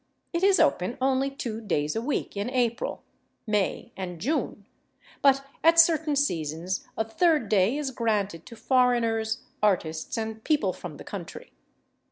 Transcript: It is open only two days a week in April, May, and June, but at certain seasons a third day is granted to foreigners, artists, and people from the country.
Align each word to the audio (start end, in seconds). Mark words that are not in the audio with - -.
It 0.33 0.41
is 0.41 0.59
open 0.59 0.97
only 0.99 1.29
two 1.29 1.61
days 1.61 1.95
a 1.95 2.01
week 2.01 2.35
in 2.35 2.49
April, 2.49 3.03
May, 3.45 3.91
and 3.95 4.19
June, 4.19 4.65
but 5.21 5.45
at 5.63 5.79
certain 5.79 6.15
seasons 6.15 6.87
a 6.97 7.03
third 7.07 7.49
day 7.49 7.77
is 7.77 7.91
granted 7.91 8.47
to 8.47 8.55
foreigners, 8.55 9.43
artists, 9.61 10.17
and 10.17 10.43
people 10.43 10.73
from 10.73 10.97
the 10.97 11.03
country. 11.03 11.51